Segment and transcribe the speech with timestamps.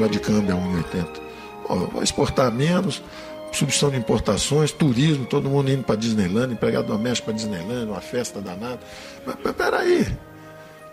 [0.00, 1.92] negócio de câmbio a 1,80.
[1.92, 3.02] Vai exportar menos,
[3.52, 8.40] substituição de importações, turismo, todo mundo indo para Disneyland, empregado doméstico para Disneyland, uma festa
[8.40, 8.80] danada.
[9.26, 10.06] Mas peraí,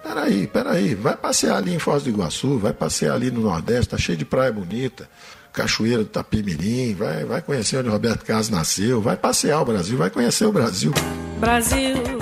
[0.04, 3.98] peraí, peraí, vai passear ali em Foz do Iguaçu, vai passear ali no Nordeste, tá
[3.98, 5.10] cheio de praia bonita,
[5.56, 10.10] Cachoeira do Tapimirim, vai, vai conhecer onde Roberto Carlos nasceu, vai passear o Brasil, vai
[10.10, 10.92] conhecer o Brasil.
[11.40, 12.15] Brasil,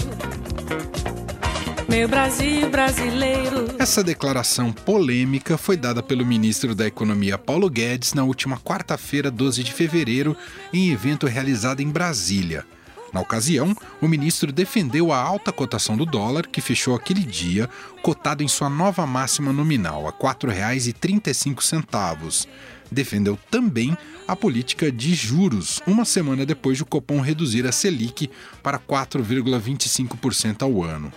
[1.93, 3.67] meu Brasil brasileiro.
[3.77, 9.63] Essa declaração polêmica foi dada pelo ministro da Economia Paulo Guedes na última quarta-feira, 12
[9.63, 10.35] de fevereiro,
[10.73, 12.65] em evento realizado em Brasília.
[13.13, 17.69] Na ocasião, o ministro defendeu a alta cotação do dólar, que fechou aquele dia
[18.01, 22.47] cotado em sua nova máxima nominal, a R$ 4,35.
[22.91, 23.95] Defendeu também
[24.27, 28.31] a política de juros, uma semana depois de o Copom reduzir a Selic
[28.63, 31.13] para 4,25% ao ano.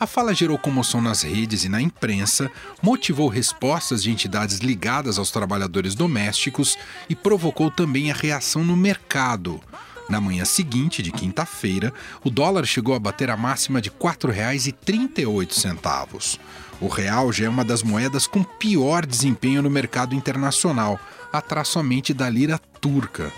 [0.00, 2.48] A fala gerou comoção nas redes e na imprensa,
[2.80, 9.60] motivou respostas de entidades ligadas aos trabalhadores domésticos e provocou também a reação no mercado.
[10.08, 16.38] Na manhã seguinte, de quinta-feira, o dólar chegou a bater a máxima de R$ 4,38.
[16.80, 21.00] O real já é uma das moedas com pior desempenho no mercado internacional,
[21.32, 23.32] atrás somente da lira turca.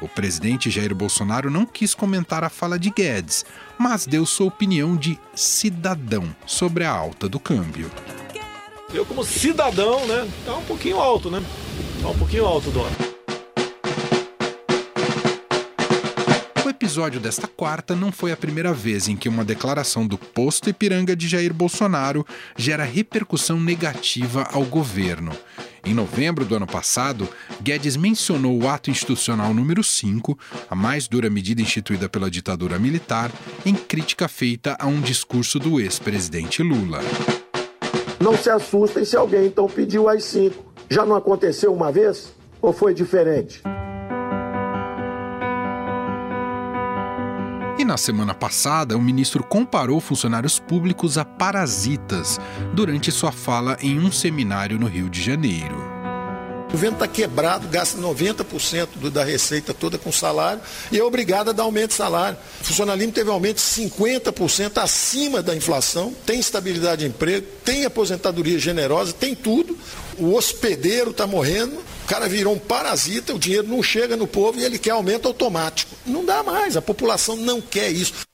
[0.00, 3.44] O presidente Jair Bolsonaro não quis comentar a fala de Guedes,
[3.78, 7.90] mas deu sua opinião de cidadão sobre a alta do câmbio.
[8.94, 11.42] Eu, como cidadão, né, tá um pouquinho alto, né?
[12.00, 12.90] Tá um pouquinho alto dólar.
[16.64, 20.70] O episódio desta quarta não foi a primeira vez em que uma declaração do posto
[20.70, 25.32] Ipiranga de Jair Bolsonaro gera repercussão negativa ao governo.
[25.84, 27.28] Em novembro do ano passado,
[27.62, 33.30] Guedes mencionou o ato institucional número 5, a mais dura medida instituída pela ditadura militar,
[33.64, 37.00] em crítica feita a um discurso do ex-presidente Lula.
[38.20, 40.62] Não se assustem se alguém então pediu as cinco.
[40.90, 42.34] Já não aconteceu uma vez?
[42.60, 43.62] Ou foi diferente?
[47.80, 52.38] E na semana passada, o ministro comparou funcionários públicos a parasitas
[52.74, 55.76] durante sua fala em um seminário no Rio de Janeiro.
[56.68, 60.60] O governo está quebrado, gasta 90% da receita toda com salário
[60.92, 62.36] e é obrigado a dar aumento de salário.
[62.60, 68.58] O funcionalismo teve aumento de 50% acima da inflação, tem estabilidade de emprego, tem aposentadoria
[68.58, 69.74] generosa, tem tudo.
[70.18, 74.64] O hospedeiro está morrendo, cara virou um parasita, o dinheiro não chega no povo e
[74.64, 75.94] ele quer aumento automático.
[76.04, 78.24] Não dá mais, a população não quer isso.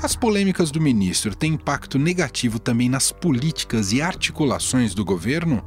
[0.00, 5.60] As polêmicas do ministro têm impacto negativo também nas políticas e articulações do governo?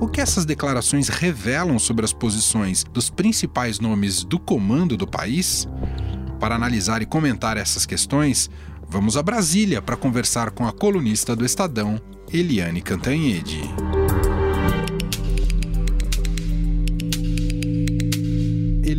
[0.00, 5.68] O que essas declarações revelam sobre as posições dos principais nomes do comando do país?
[6.40, 8.50] Para analisar e comentar essas questões,
[8.88, 13.62] vamos a Brasília para conversar com a colunista do Estadão, Eliane Cantanhede.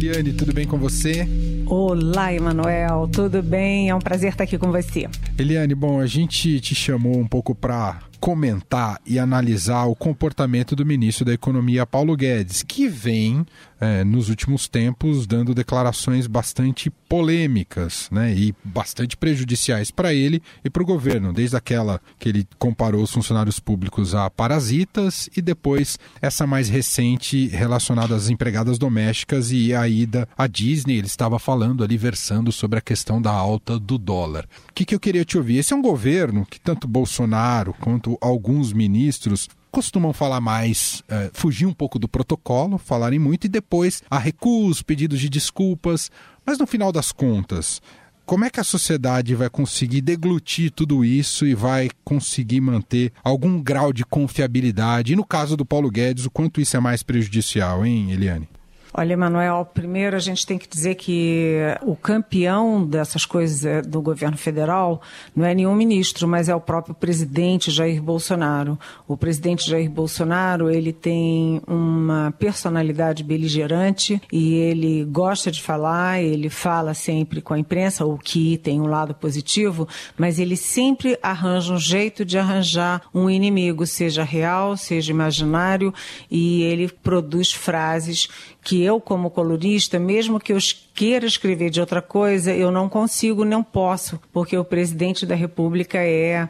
[0.03, 1.25] Eliane, tudo bem com você?
[1.65, 3.89] Olá, Emanuel, tudo bem?
[3.89, 5.07] É um prazer estar aqui com você.
[5.35, 10.85] Eliane, bom, a gente te chamou um pouco para comentar e analisar o comportamento do
[10.85, 13.45] ministro da Economia, Paulo Guedes, que vem,
[13.81, 20.69] é, nos últimos tempos, dando declarações bastante polêmicas né, e bastante prejudiciais para ele e
[20.69, 25.99] para o governo, desde aquela que ele comparou os funcionários públicos a parasitas e depois
[26.21, 30.97] essa mais recente relacionada às empregadas domésticas e a ida à Disney.
[30.97, 34.47] Ele estava falando ali, versando sobre a questão da alta do dólar.
[34.69, 35.57] O que, que eu queria te ouvir?
[35.57, 41.65] Esse é um governo que tanto Bolsonaro quanto alguns ministros costumam falar mais, uh, fugir
[41.65, 46.11] um pouco do protocolo, falarem muito e depois há recuos, pedidos de desculpas.
[46.45, 47.81] Mas no final das contas,
[48.25, 53.61] como é que a sociedade vai conseguir deglutir tudo isso e vai conseguir manter algum
[53.61, 55.13] grau de confiabilidade?
[55.13, 58.47] E no caso do Paulo Guedes, o quanto isso é mais prejudicial, hein, Eliane?
[58.95, 63.99] Olha, Emanuel, primeiro a gente tem que dizer que o campeão dessas coisas é, do
[63.99, 65.01] governo federal
[65.35, 68.77] não é nenhum ministro, mas é o próprio presidente Jair Bolsonaro.
[69.07, 76.47] O presidente Jair Bolsonaro, ele tem uma personalidade beligerante e ele gosta de falar, ele
[76.47, 81.73] fala sempre com a imprensa, o que tem um lado positivo, mas ele sempre arranja
[81.73, 85.91] um jeito de arranjar um inimigo, seja real, seja imaginário,
[86.29, 88.29] e ele produz frases
[88.63, 90.57] que eu, como colunista, mesmo que eu
[90.93, 95.97] queira escrever de outra coisa, eu não consigo, não posso, porque o presidente da República
[95.97, 96.47] é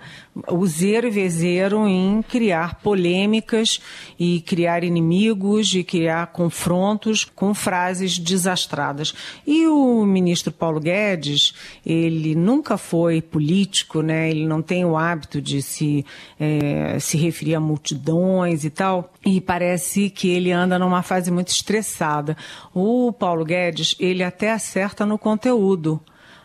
[0.47, 3.79] o zero e vezeiro em criar polêmicas
[4.19, 9.13] e criar inimigos e criar confrontos com frases desastradas.
[9.45, 11.53] E o ministro Paulo Guedes,
[11.85, 14.29] ele nunca foi político, né?
[14.29, 16.05] ele não tem o hábito de se,
[16.39, 21.49] é, se referir a multidões e tal, e parece que ele anda numa fase muito
[21.49, 22.35] estressada.
[22.73, 26.01] O Paulo Guedes, ele até acerta no conteúdo.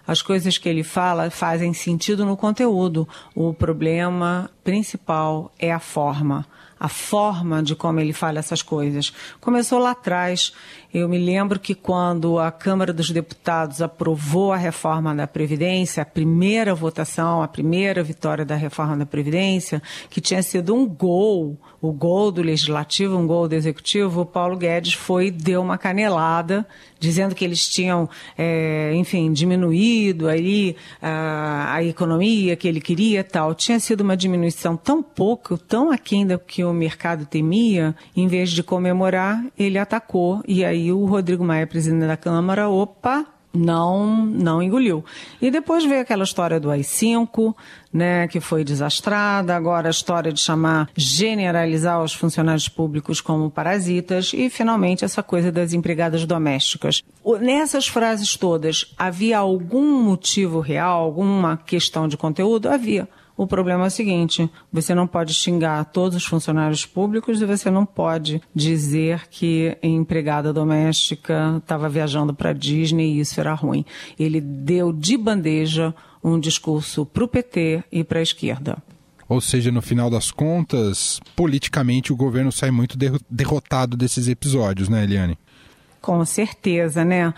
[0.07, 3.09] As coisas que ele fala fazem sentido no conteúdo.
[3.35, 6.47] O problema principal é a forma
[6.79, 9.13] a forma de como ele fala essas coisas.
[9.41, 10.53] Começou lá atrás.
[10.95, 16.07] Eu me lembro que quando a Câmara dos Deputados aprovou a reforma da Previdência, a
[16.07, 21.93] primeira votação, a primeira vitória da reforma da Previdência, que tinha sido um gol, o
[21.93, 26.67] gol do Legislativo, um gol do Executivo, o Paulo Guedes foi deu uma canelada,
[26.99, 33.55] dizendo que eles tinham, é, enfim, diminuído aí a, a economia que ele queria tal.
[33.55, 38.51] Tinha sido uma diminuição tão pouco, tão aquém do que o mercado temia, em vez
[38.51, 40.43] de comemorar, ele atacou.
[40.47, 45.05] E aí o Rodrigo Maia, presidente da Câmara, opa, não não engoliu.
[45.41, 47.55] E depois veio aquela história do AI-5,
[47.93, 54.33] né, que foi desastrada, agora a história de chamar, generalizar os funcionários públicos como parasitas
[54.35, 57.03] e finalmente essa coisa das empregadas domésticas.
[57.41, 62.69] Nessas frases todas, havia algum motivo real, alguma questão de conteúdo?
[62.69, 63.09] Havia.
[63.39, 67.71] O problema é o seguinte: você não pode xingar todos os funcionários públicos e você
[67.71, 73.85] não pode dizer que empregada doméstica estava viajando para Disney e isso era ruim.
[74.19, 78.83] Ele deu de bandeja um discurso para o PT e para a esquerda.
[79.29, 82.99] Ou seja, no final das contas, politicamente o governo sai muito
[83.31, 85.39] derrotado desses episódios, né, Eliane?
[86.09, 87.35] Com certeza, né?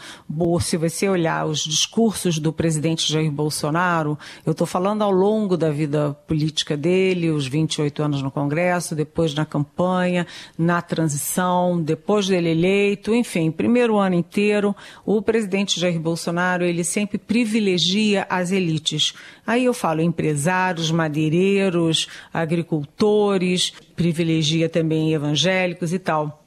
[0.60, 5.72] Se você olhar os discursos do presidente Jair Bolsonaro, eu estou falando ao longo da
[5.72, 10.24] vida política dele, os 28 anos no Congresso, depois na campanha,
[10.56, 14.72] na transição, depois dele eleito, enfim, primeiro ano inteiro,
[15.04, 19.14] o presidente Jair Bolsonaro, ele sempre privilegia as elites.
[19.44, 26.40] Aí eu falo empresários, madeireiros, agricultores, privilegia também evangélicos e tal.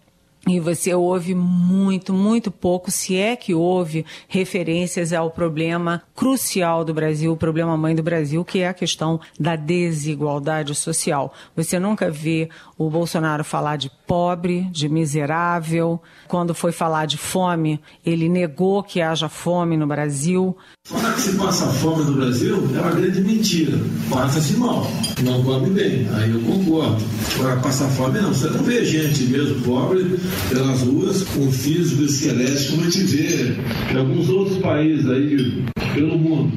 [0.45, 6.93] E você ouve muito, muito pouco, se é que houve referências ao problema crucial do
[6.93, 11.33] Brasil, o problema mãe do Brasil, que é a questão da desigualdade social.
[11.55, 16.01] Você nunca vê o Bolsonaro falar de pobre, de miserável.
[16.27, 20.57] Quando foi falar de fome, ele negou que haja fome no Brasil.
[20.85, 23.77] Falar que se passa fome no Brasil é uma grande mentira.
[24.09, 24.85] Passa-se mal,
[25.23, 26.09] não come bem.
[26.13, 27.01] Aí eu concordo.
[27.35, 28.33] Agora, passar fome não.
[28.33, 30.19] Você não vê gente mesmo pobre
[30.49, 33.55] pelas ruas com físico esquelético como a gente vê
[33.93, 36.51] em alguns outros países aí pelo mundo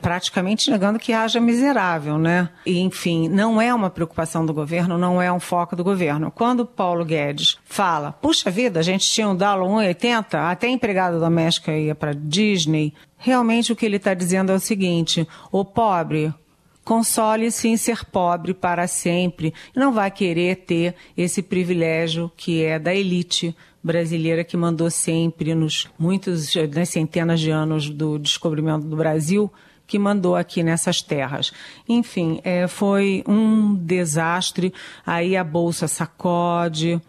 [0.00, 2.48] praticamente negando que haja miserável, né?
[2.64, 6.30] E, enfim, não é uma preocupação do governo, não é um foco do governo.
[6.30, 11.76] Quando Paulo Guedes fala, puxa vida, a gente tinha um dólar 1,80, até empregada doméstica
[11.76, 16.32] ia para Disney, realmente o que ele está dizendo é o seguinte, o pobre,
[16.84, 22.94] console-se em ser pobre para sempre não vai querer ter esse privilégio que é da
[22.94, 23.54] elite
[23.84, 29.52] brasileira que mandou sempre nos muitos nas centenas de anos do descobrimento do Brasil
[29.86, 31.50] que mandou aqui nessas terras.
[31.88, 34.72] Enfim, é, foi um desastre.
[35.04, 37.00] Aí a bolsa sacode.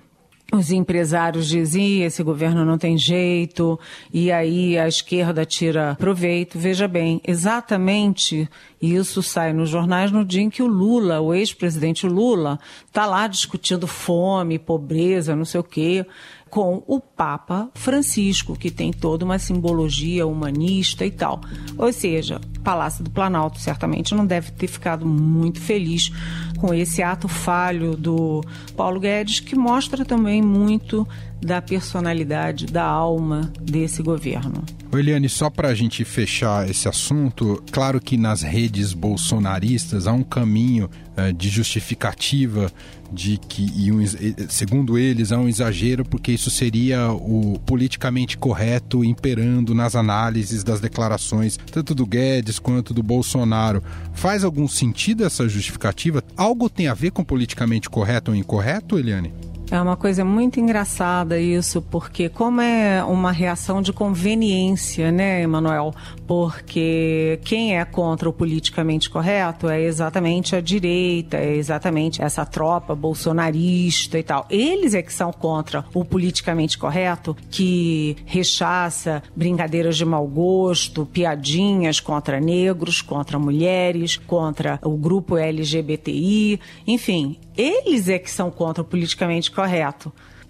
[0.51, 3.80] Os empresários dizem, esse governo não tem jeito,
[4.12, 6.57] e aí a esquerda tira proveito.
[6.57, 8.50] Veja bem, exatamente
[8.81, 13.28] isso sai nos jornais no dia em que o Lula, o ex-presidente Lula, está lá
[13.28, 16.06] discutindo fome, pobreza, não sei o quê
[16.50, 21.42] com o Papa Francisco, que tem toda uma simbologia humanista e tal.
[21.78, 26.12] Ou seja, Palácio do Planalto certamente não deve ter ficado muito feliz
[26.60, 28.44] com esse ato falho do
[28.76, 31.08] Paulo Guedes, que mostra também muito
[31.42, 34.64] da personalidade, da alma desse governo.
[34.92, 40.24] Eliane, só para a gente fechar esse assunto, claro que nas redes bolsonaristas há um
[40.24, 42.72] caminho uh, de justificativa
[43.12, 44.04] de que, e um,
[44.48, 50.80] segundo eles, há um exagero, porque isso seria o politicamente correto imperando nas análises das
[50.80, 53.84] declarações, tanto do Guedes quanto do Bolsonaro.
[54.14, 56.24] Faz algum sentido essa justificativa?
[56.38, 59.34] Algo tem a ver com politicamente correto ou incorreto, Eliane?
[59.71, 65.94] É uma coisa muito engraçada isso, porque como é uma reação de conveniência, né, Emanuel?
[66.26, 72.95] Porque quem é contra o politicamente correto é exatamente a direita, é exatamente essa tropa
[72.95, 74.47] bolsonarista e tal.
[74.49, 81.99] Eles é que são contra o politicamente correto, que rechaça brincadeiras de mau gosto, piadinhas
[81.99, 88.85] contra negros, contra mulheres, contra o grupo LGBTI, enfim, eles é que são contra o
[88.85, 89.58] politicamente correto.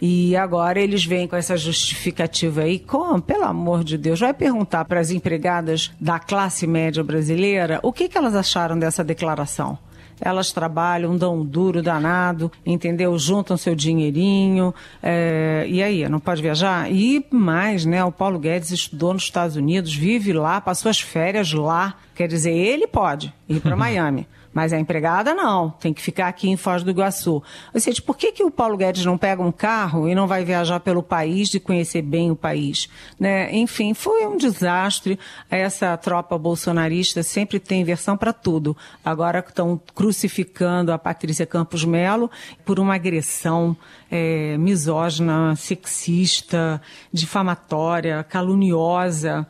[0.01, 2.79] E agora eles vêm com essa justificativa aí.
[2.79, 3.21] Como?
[3.21, 4.19] Pelo amor de Deus.
[4.19, 9.03] Vai perguntar para as empregadas da classe média brasileira o que, que elas acharam dessa
[9.03, 9.77] declaração.
[10.21, 13.17] Elas trabalham, dão um duro danado, entendeu?
[13.17, 14.73] Juntam seu dinheirinho.
[15.01, 15.65] É...
[15.67, 16.91] e aí, não pode viajar?
[16.91, 18.03] E mais, né?
[18.03, 21.95] O Paulo Guedes estudou nos Estados Unidos, vive lá, passou as férias lá.
[22.15, 24.27] Quer dizer, ele pode ir para Miami.
[24.53, 27.43] Mas a empregada não, tem que ficar aqui em Foz do Iguaçu.
[27.73, 30.43] Ou seja, por que, que o Paulo Guedes não pega um carro e não vai
[30.43, 32.89] viajar pelo país e conhecer bem o país?
[33.19, 33.53] Né?
[33.55, 35.19] Enfim, foi um desastre.
[35.49, 38.75] Essa tropa bolsonarista sempre tem versão para tudo.
[39.05, 42.29] Agora estão crucificando a Patrícia Campos Melo
[42.65, 43.77] por uma agressão
[44.09, 46.81] é, misógina, sexista,
[47.13, 49.47] difamatória, caluniosa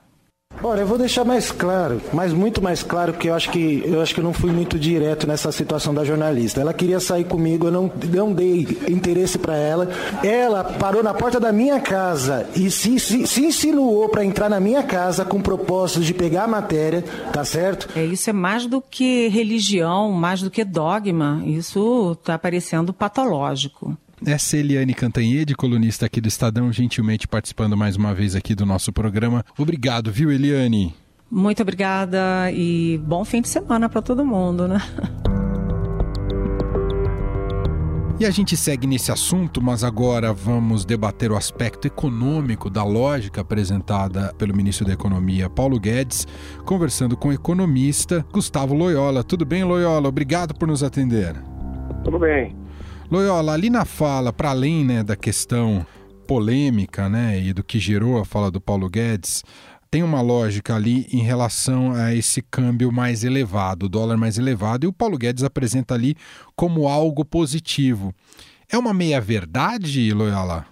[0.61, 4.01] Olha, eu vou deixar mais claro, mas muito mais claro, porque eu acho que eu
[4.01, 6.59] acho que não fui muito direto nessa situação da jornalista.
[6.59, 9.89] Ela queria sair comigo, eu não, não dei interesse para ela.
[10.21, 14.59] Ela parou na porta da minha casa e se, se, se insinuou para entrar na
[14.59, 17.87] minha casa com propósito de pegar a matéria, tá certo?
[17.95, 21.41] É, isso é mais do que religião, mais do que dogma.
[21.45, 23.97] Isso está parecendo patológico.
[24.25, 28.65] Essa é Eliane Cantanhede, colunista aqui do Estadão, gentilmente participando mais uma vez aqui do
[28.65, 29.45] nosso programa.
[29.57, 30.93] Obrigado, viu, Eliane?
[31.31, 34.81] Muito obrigada e bom fim de semana para todo mundo, né?
[38.19, 43.39] E a gente segue nesse assunto, mas agora vamos debater o aspecto econômico da lógica
[43.39, 46.27] apresentada pelo ministro da Economia, Paulo Guedes,
[46.65, 49.23] conversando com o economista Gustavo Loyola.
[49.23, 50.09] Tudo bem, Loyola?
[50.09, 51.33] Obrigado por nos atender.
[52.03, 52.58] Tudo bem.
[53.11, 55.83] Loyola, ali na fala, para além né, da questão
[56.27, 59.43] polêmica né, e do que gerou a fala do Paulo Guedes,
[59.89, 64.85] tem uma lógica ali em relação a esse câmbio mais elevado, o dólar mais elevado,
[64.85, 66.13] e o Paulo Guedes apresenta ali
[66.55, 68.13] como algo positivo.
[68.71, 70.67] É uma meia-verdade, Loyola?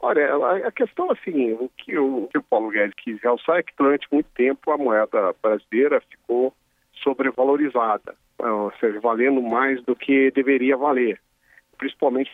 [0.00, 0.26] Olha,
[0.66, 4.08] a questão assim, o que o, que o Paulo Guedes quis realçar é que durante
[4.10, 6.54] muito tempo a moeda brasileira ficou
[7.04, 11.20] sobrevalorizada, ou seja, valendo mais do que deveria valer
[11.78, 12.30] principalmente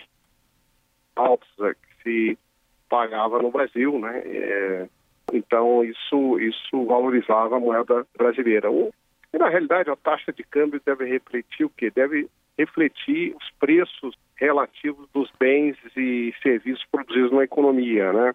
[1.14, 2.38] altos que se
[2.88, 4.22] pagava no Brasil, né?
[4.24, 4.88] É,
[5.32, 8.70] então isso isso valorizava a moeda brasileira.
[8.70, 8.92] O,
[9.32, 11.90] e na realidade a taxa de câmbio deve refletir o quê?
[11.90, 18.34] Deve refletir os preços relativos dos bens e serviços produzidos na economia, né?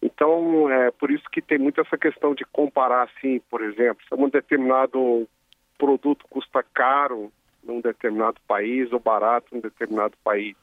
[0.00, 4.14] Então é por isso que tem muito essa questão de comparar assim, por exemplo, se
[4.14, 5.28] um determinado
[5.76, 7.32] produto custa caro
[7.68, 10.56] num determinado país ou barato num determinado país.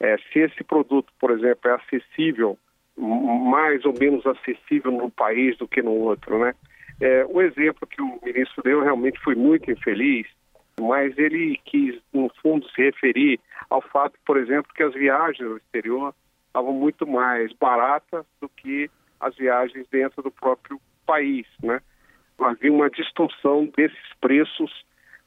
[0.00, 2.58] É, se esse produto, por exemplo, é acessível,
[2.96, 6.54] mais ou menos acessível num país do que no outro, né?
[7.00, 10.26] É, o exemplo que o ministro deu realmente foi muito infeliz,
[10.80, 15.56] mas ele quis, no fundo, se referir ao fato, por exemplo, que as viagens ao
[15.56, 16.14] exterior
[16.46, 21.80] estavam muito mais baratas do que as viagens dentro do próprio país, né?
[22.38, 24.70] Havia uma distorção desses preços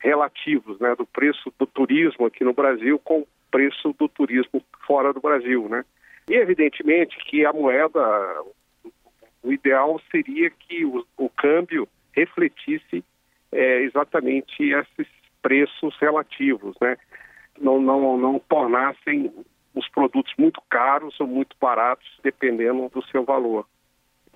[0.01, 5.13] relativos, né, do preço do turismo aqui no Brasil com o preço do turismo fora
[5.13, 5.85] do Brasil, né?
[6.27, 7.99] E evidentemente que a moeda,
[9.43, 13.03] o ideal seria que o, o câmbio refletisse
[13.51, 15.07] é, exatamente esses
[15.41, 16.97] preços relativos, né?
[17.59, 19.31] Não, não, não tornassem
[19.75, 23.65] os produtos muito caros ou muito baratos, dependendo do seu valor.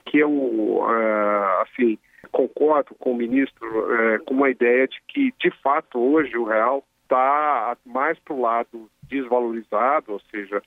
[0.06, 1.98] Que eu, uh, assim,
[2.32, 6.84] concordo com o ministro é, com uma ideia de que, de fato, hoje o real
[7.04, 10.62] está mais para o lado desvalorizado, ou seja,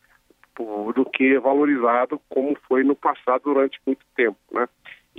[0.95, 4.69] do que valorizado como foi no passado durante muito tempo, né?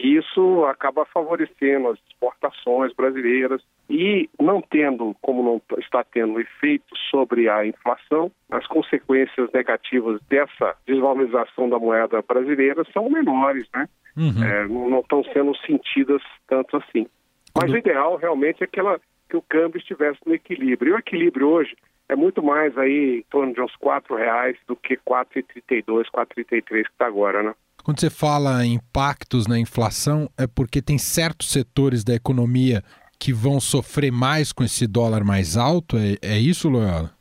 [0.01, 6.95] E isso acaba favorecendo as exportações brasileiras e não tendo, como não está tendo efeito
[7.09, 13.89] sobre a inflação, as consequências negativas dessa desvalorização da moeda brasileira são menores, né?
[14.15, 14.43] uhum.
[14.43, 17.07] é, não estão sendo sentidas tanto assim.
[17.55, 20.91] Mas o ideal realmente é que, ela, que o câmbio estivesse no equilíbrio.
[20.91, 21.75] E o equilíbrio hoje
[22.09, 26.25] é muito mais aí em torno de uns R$ reais do que R$ 4,32, R$
[26.25, 27.53] 4,33 que está agora, né?
[27.83, 32.83] Quando você fala em impactos na inflação, é porque tem certos setores da economia
[33.19, 35.97] que vão sofrer mais com esse dólar mais alto?
[35.97, 37.11] É, é isso, Loyola?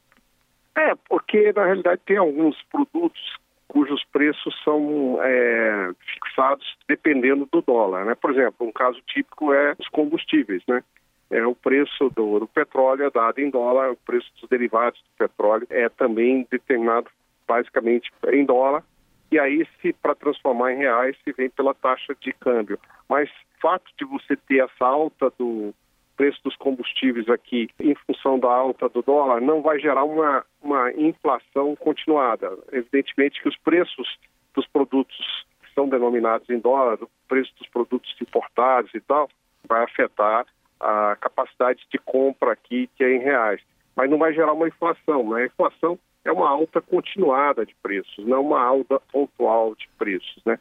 [0.76, 3.21] É, porque na realidade tem alguns produtos
[3.68, 8.14] cujos preços são é, fixados dependendo do dólar, né?
[8.14, 10.83] Por exemplo, um caso típico é os combustíveis, né?
[11.30, 15.26] É, o preço do, do, petróleo é dado em dólar, o preço dos derivados do
[15.26, 17.11] petróleo é também determinado
[17.47, 18.82] basicamente em dólar,
[19.30, 22.78] e aí se para transformar em reais se vem pela taxa de câmbio.
[23.08, 25.75] Mas o fato de você ter essa alta do
[26.16, 30.92] preço dos combustíveis aqui em função da alta do dólar não vai gerar uma, uma
[30.92, 32.58] inflação continuada.
[32.73, 34.18] Evidentemente que os preços
[34.54, 35.16] dos produtos
[35.62, 39.28] que são denominados em dólar, o preço dos produtos importados e tal,
[39.68, 40.44] vai afetar
[40.80, 43.61] a capacidade de compra aqui, que é em reais.
[43.97, 45.30] Mas não vai gerar uma inflação.
[45.30, 45.42] Né?
[45.42, 50.42] A inflação é uma alta continuada de preços, não uma alta pontual de preços.
[50.44, 50.58] Né?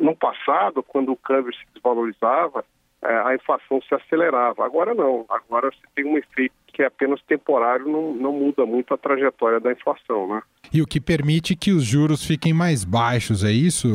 [0.00, 2.64] No passado, quando o câmbio se desvalorizava,
[3.02, 4.64] é, a inflação se acelerava.
[4.64, 8.94] Agora não, agora você tem um efeito que é apenas temporário, não, não muda muito
[8.94, 10.26] a trajetória da inflação.
[10.28, 10.42] Né?
[10.72, 13.88] E o que permite que os juros fiquem mais baixos, é isso?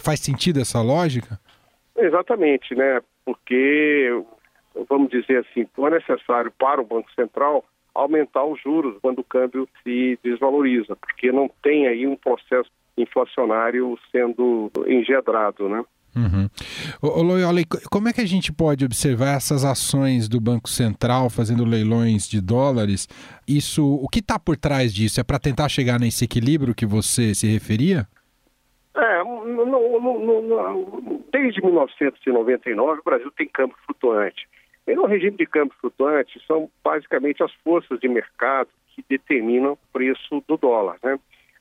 [0.00, 1.40] Faz sentido essa lógica?
[1.96, 3.00] Exatamente, né?
[3.24, 4.22] Porque,
[4.88, 9.24] vamos dizer assim, não é necessário para o Banco Central aumentar os juros quando o
[9.24, 15.84] câmbio se desvaloriza, porque não tem aí um processo inflacionário sendo engedrado, né?
[16.16, 16.48] Uhum.
[17.02, 17.60] Ô, Loyola,
[17.90, 22.40] como é que a gente pode observar essas ações do Banco Central fazendo leilões de
[22.40, 23.08] dólares?
[23.46, 25.20] Isso, o que está por trás disso?
[25.20, 28.06] É para tentar chegar nesse equilíbrio que você se referia?
[28.96, 34.48] É, no, no, no, desde 1999 o Brasil tem câmbio flutuante.
[34.86, 39.78] E no regime de câmbio flutuante são basicamente as forças de mercado que determinam o
[39.92, 41.18] preço do dólar, né?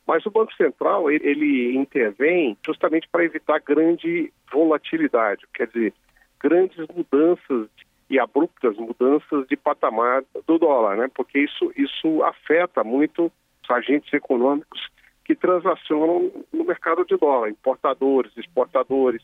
[0.08, 5.94] Mas o Banco Central, ele intervém justamente para evitar grande volatilidade, quer dizer,
[6.40, 7.68] grandes mudanças
[8.10, 11.10] e abruptas mudanças de patamar do dólar, né?
[11.14, 13.30] Porque isso, isso afeta muito
[13.62, 14.88] os agentes econômicos
[15.26, 19.22] que transacionam no mercado de dólar, importadores, exportadores,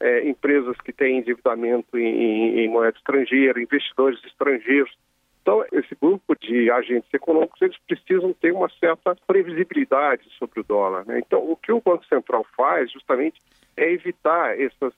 [0.00, 4.90] é, empresas que têm endividamento em, em, moeda estrangeira, investidores estrangeiros.
[5.42, 11.04] Então, esse grupo de agentes econômicos, eles precisam ter uma certa previsibilidade sobre o dólar.
[11.06, 11.18] Né?
[11.18, 13.40] Então, o que o Banco Central faz, justamente,
[13.76, 14.92] é evitar essas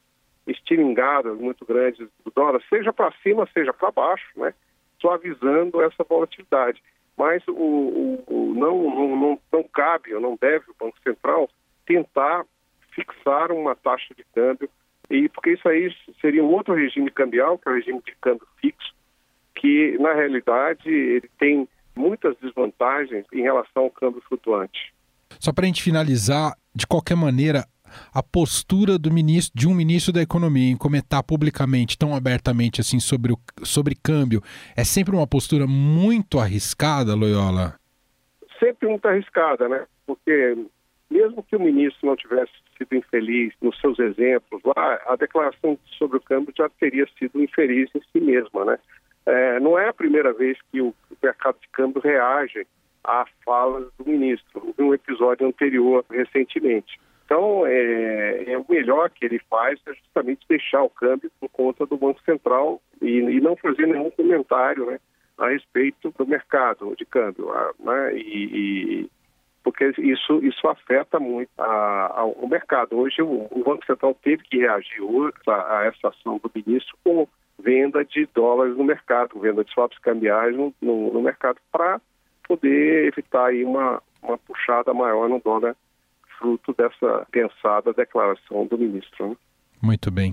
[0.47, 4.55] estilingadas muito grandes do dólar, seja para cima, seja para baixo, né?
[5.01, 6.83] suavizando essa volatilidade.
[7.17, 11.49] Mas o, o, o não, não, não, não cabe ou não deve o Banco Central
[11.87, 12.45] tentar
[12.95, 14.69] fixar uma taxa de câmbio,
[15.13, 18.47] e porque isso aí seria um outro regime cambial, que é o regime de câmbio
[18.59, 18.95] fixo,
[19.55, 24.95] que, na realidade, ele tem muitas desvantagens em relação ao câmbio flutuante.
[25.39, 27.67] Só para a gente finalizar, de qualquer maneira,
[28.15, 32.99] a postura do ministro, de um ministro da Economia em comentar publicamente, tão abertamente assim,
[32.99, 34.41] sobre, o, sobre câmbio,
[34.75, 37.79] é sempre uma postura muito arriscada, Loyola?
[38.59, 39.85] Sempre muito arriscada, né?
[40.07, 40.57] Porque
[41.11, 46.19] mesmo que o ministro não tivesse sido infeliz nos seus exemplos lá, a declaração sobre
[46.19, 48.79] o câmbio já teria sido infeliz em si mesma, né?
[49.25, 52.67] É, não é a primeira vez que o mercado de câmbio reage
[53.05, 57.01] a falas do ministro, um episódio anterior, recentemente.
[57.25, 61.87] Então, é, é, o melhor que ele faz é justamente deixar o câmbio por conta
[61.87, 64.99] do Banco Central e, e não fazer nenhum comentário né,
[65.39, 67.51] a respeito do mercado de câmbio.
[67.81, 69.11] Né, e, e,
[69.63, 72.99] porque isso, isso afeta muito a, a, o mercado.
[72.99, 75.01] Hoje, o, o, Banco Central teve que reagir
[75.47, 79.99] a, a essa ação do ministro com venda de dólares no mercado, venda de swaps
[79.99, 82.01] cambiais no, no, no mercado, para
[82.47, 85.77] poder evitar aí uma, uma puxada maior no dólar,
[86.39, 89.31] fruto dessa pensada declaração do ministro.
[89.31, 89.37] Né?
[89.83, 90.33] Muito bem.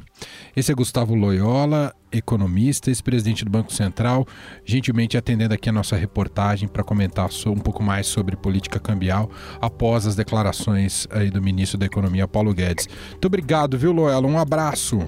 [0.56, 4.28] Esse é Gustavo Loyola, economista, ex-presidente do Banco Central,
[4.64, 10.06] gentilmente atendendo aqui a nossa reportagem para comentar um pouco mais sobre política cambial após
[10.06, 12.88] as declarações aí do ministro da Economia, Paulo Guedes.
[13.10, 14.28] Muito obrigado, viu, Loyola?
[14.28, 15.00] Um abraço.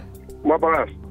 [0.43, 1.10] Um abraço.